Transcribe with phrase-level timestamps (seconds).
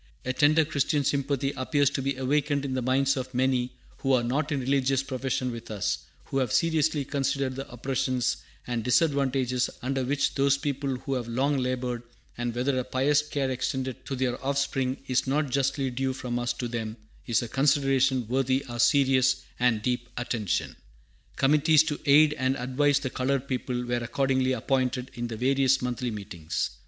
[0.25, 4.23] "A tender Christian sympathy appears to be awakened in the minds of many who are
[4.23, 10.03] not in religious profession with us, who have seriously considered the oppressions and disadvantages under
[10.03, 12.01] which those people have long labored;
[12.35, 16.51] and whether a pious care extended to their offspring is not justly due from us
[16.53, 16.97] to them
[17.27, 20.77] is a consideration worthy our serious and deep attention."
[21.35, 26.09] Committees to aid and advise the colored people were accordingly appointed in the various Monthly
[26.09, 26.71] Meetings.